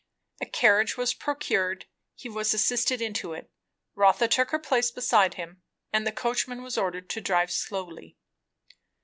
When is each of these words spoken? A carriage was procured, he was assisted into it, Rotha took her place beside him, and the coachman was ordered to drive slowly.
A 0.41 0.47
carriage 0.47 0.97
was 0.97 1.13
procured, 1.13 1.85
he 2.15 2.27
was 2.27 2.55
assisted 2.55 3.03
into 3.03 3.33
it, 3.33 3.51
Rotha 3.93 4.27
took 4.27 4.49
her 4.49 4.57
place 4.57 4.89
beside 4.89 5.35
him, 5.35 5.61
and 5.93 6.07
the 6.07 6.11
coachman 6.11 6.63
was 6.63 6.75
ordered 6.75 7.07
to 7.11 7.21
drive 7.21 7.51
slowly. 7.51 8.17